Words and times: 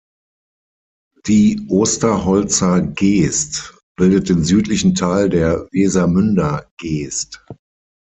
Die 1.27 1.63
Osterholzer 1.69 2.81
Geest 2.81 3.77
bildet 3.95 4.29
den 4.29 4.43
südlichen 4.43 4.95
Teil 4.95 5.29
der 5.29 5.67
Wesermünder 5.71 6.65
Geest. 6.79 7.45